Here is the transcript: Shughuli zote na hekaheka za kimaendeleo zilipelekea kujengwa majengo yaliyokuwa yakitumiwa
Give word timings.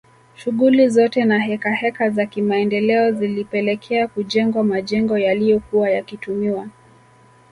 Shughuli 0.35 0.89
zote 0.89 1.25
na 1.25 1.39
hekaheka 1.39 2.09
za 2.09 2.25
kimaendeleo 2.25 3.11
zilipelekea 3.11 4.07
kujengwa 4.07 4.63
majengo 4.63 5.17
yaliyokuwa 5.17 5.89
yakitumiwa 5.89 6.67